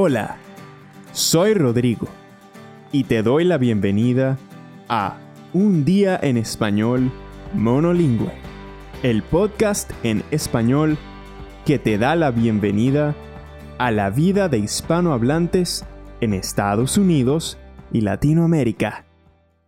[0.00, 0.36] Hola,
[1.10, 2.06] soy Rodrigo
[2.92, 4.38] y te doy la bienvenida
[4.88, 5.16] a
[5.52, 7.10] Un día en español
[7.52, 8.30] monolingüe,
[9.02, 10.96] el podcast en español
[11.66, 13.16] que te da la bienvenida
[13.78, 15.84] a la vida de hispanohablantes
[16.20, 17.58] en Estados Unidos
[17.92, 19.04] y Latinoamérica.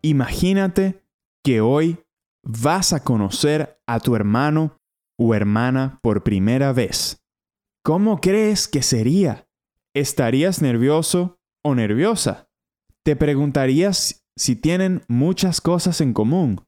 [0.01, 1.03] Imagínate
[1.43, 1.99] que hoy
[2.45, 4.79] vas a conocer a tu hermano
[5.19, 7.21] o hermana por primera vez.
[7.83, 9.50] ¿Cómo crees que sería?
[9.95, 12.49] ¿Estarías nervioso o nerviosa?
[13.05, 16.65] Te preguntarías si tienen muchas cosas en común.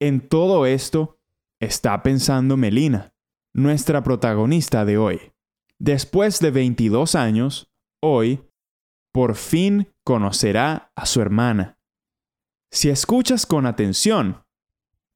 [0.00, 1.18] En todo esto
[1.60, 3.14] está pensando Melina,
[3.54, 5.32] nuestra protagonista de hoy.
[5.78, 7.72] Después de 22 años,
[8.02, 8.44] hoy,
[9.12, 11.78] por fin conocerá a su hermana.
[12.70, 14.44] Si escuchas con atención,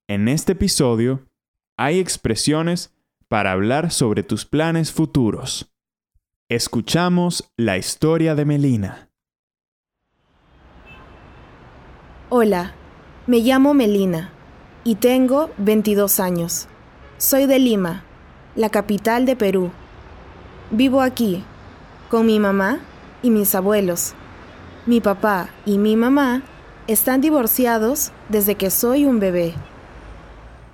[0.09, 1.29] en este episodio
[1.77, 2.97] hay expresiones
[3.29, 5.71] para hablar sobre tus planes futuros.
[6.51, 9.11] Escuchamos la historia de Melina.
[12.31, 12.73] Hola,
[13.27, 14.31] me llamo Melina
[14.83, 16.67] y tengo 22 años.
[17.19, 18.03] Soy de Lima,
[18.57, 19.73] la capital de Perú.
[20.71, 21.45] Vivo aquí
[22.09, 22.81] con mi mamá
[23.23, 24.15] y mis abuelos.
[24.87, 26.43] Mi papá y mi mamá
[26.87, 29.53] están divorciados desde que soy un bebé.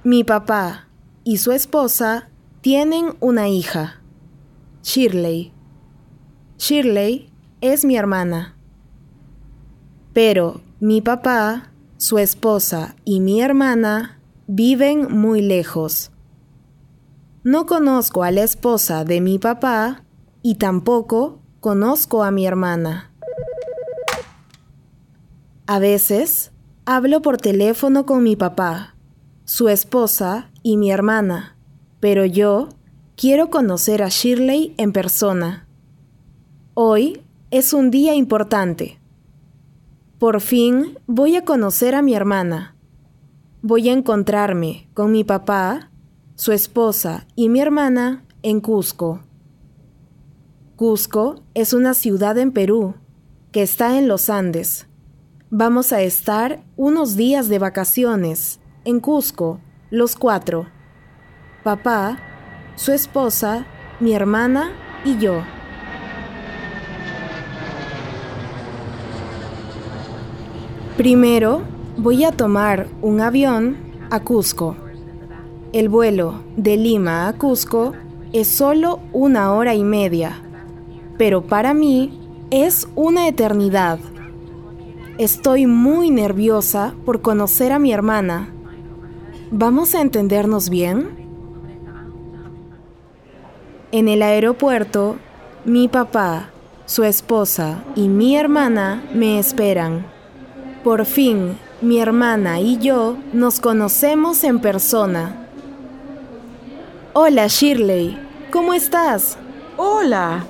[0.04, 0.86] Mi papá
[1.24, 2.30] y su esposa
[2.60, 4.00] tienen una hija,
[4.84, 5.53] Shirley.
[6.66, 7.28] Shirley
[7.60, 8.56] es mi hermana.
[10.14, 16.10] Pero mi papá, su esposa y mi hermana viven muy lejos.
[17.42, 20.04] No conozco a la esposa de mi papá
[20.40, 23.12] y tampoco conozco a mi hermana.
[25.66, 26.50] A veces
[26.86, 28.94] hablo por teléfono con mi papá,
[29.44, 31.58] su esposa y mi hermana,
[32.00, 32.70] pero yo
[33.16, 35.63] quiero conocer a Shirley en persona.
[36.76, 37.22] Hoy
[37.52, 38.98] es un día importante.
[40.18, 42.74] Por fin voy a conocer a mi hermana.
[43.62, 45.92] Voy a encontrarme con mi papá,
[46.34, 49.20] su esposa y mi hermana en Cusco.
[50.74, 52.96] Cusco es una ciudad en Perú
[53.52, 54.88] que está en los Andes.
[55.50, 60.66] Vamos a estar unos días de vacaciones en Cusco, los cuatro.
[61.62, 62.18] Papá,
[62.74, 63.64] su esposa,
[64.00, 64.72] mi hermana
[65.04, 65.44] y yo.
[70.96, 71.62] Primero,
[71.96, 73.76] voy a tomar un avión
[74.10, 74.76] a Cusco.
[75.72, 77.94] El vuelo de Lima a Cusco
[78.32, 80.40] es solo una hora y media,
[81.18, 82.16] pero para mí
[82.52, 83.98] es una eternidad.
[85.18, 88.50] Estoy muy nerviosa por conocer a mi hermana.
[89.50, 91.08] ¿Vamos a entendernos bien?
[93.90, 95.16] En el aeropuerto,
[95.64, 96.50] mi papá,
[96.86, 100.13] su esposa y mi hermana me esperan.
[100.84, 105.34] Por fin, mi hermana y yo nos conocemos en persona.
[107.14, 108.18] Hola Shirley,
[108.52, 109.38] ¿cómo estás?
[109.78, 110.44] Hola,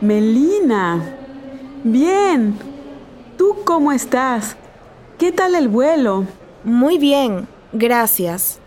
[0.00, 1.14] Melina.
[1.84, 2.56] Bien.
[3.36, 4.56] ¿Tú cómo estás?
[5.18, 6.24] ¿Qué tal el vuelo?
[6.64, 8.60] Muy bien, gracias.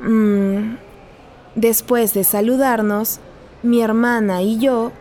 [0.00, 0.74] Mm,
[1.54, 3.18] después de saludarnos,
[3.62, 4.92] mi hermana y yo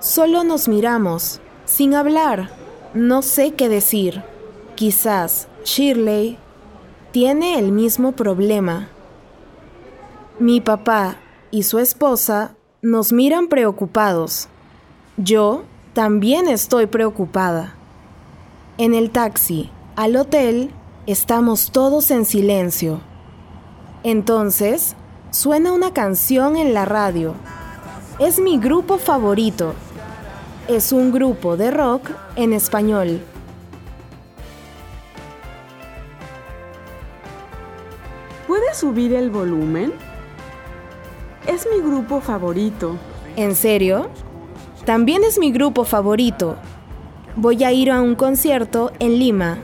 [0.00, 2.48] solo nos miramos, sin hablar.
[2.94, 4.22] No sé qué decir.
[4.76, 6.36] Quizás Shirley
[7.10, 8.90] tiene el mismo problema.
[10.38, 11.16] Mi papá
[11.50, 14.48] y su esposa nos miran preocupados.
[15.16, 15.62] Yo
[15.94, 17.74] también estoy preocupada.
[18.76, 20.70] En el taxi al hotel
[21.06, 23.00] estamos todos en silencio.
[24.02, 24.94] Entonces
[25.30, 27.32] suena una canción en la radio.
[28.18, 29.72] Es mi grupo favorito.
[30.68, 33.22] Es un grupo de rock en español.
[38.76, 39.92] Subir el volumen?
[41.46, 42.96] Es mi grupo favorito.
[43.34, 44.08] ¿En serio?
[44.84, 46.56] También es mi grupo favorito.
[47.36, 49.58] Voy a ir a un concierto en Lima.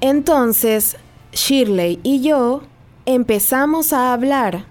[0.00, 0.96] Entonces,
[1.32, 2.62] Shirley y yo
[3.04, 4.66] empezamos a hablar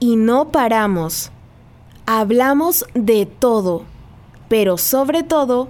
[0.00, 1.30] y no paramos.
[2.06, 3.84] Hablamos de todo,
[4.48, 5.68] pero sobre todo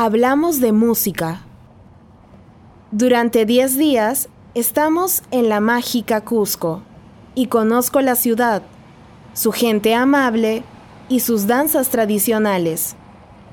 [0.00, 1.40] hablamos de música.
[2.92, 6.82] Durante 10 días estamos en la mágica Cusco
[7.34, 8.62] y conozco la ciudad,
[9.32, 10.62] su gente amable
[11.08, 12.94] y sus danzas tradicionales.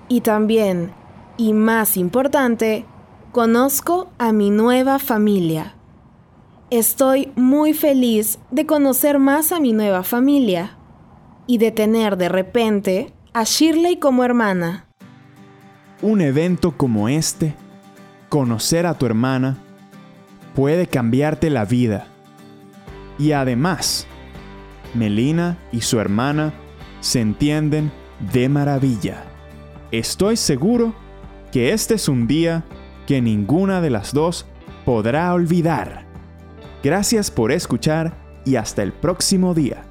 [0.07, 0.92] Y también,
[1.36, 2.86] y más importante,
[3.31, 5.74] conozco a mi nueva familia.
[6.69, 10.77] Estoy muy feliz de conocer más a mi nueva familia
[11.48, 14.84] y de tener de repente a Shirley como hermana.
[16.05, 17.55] Un evento como este,
[18.29, 19.57] conocer a tu hermana,
[20.53, 22.05] puede cambiarte la vida.
[23.17, 24.05] Y además,
[24.93, 26.53] Melina y su hermana
[26.99, 27.91] se entienden
[28.31, 29.23] de maravilla.
[29.89, 30.93] Estoy seguro
[31.51, 32.63] que este es un día
[33.07, 34.45] que ninguna de las dos
[34.85, 36.05] podrá olvidar.
[36.83, 38.13] Gracias por escuchar
[38.45, 39.81] y hasta el próximo día.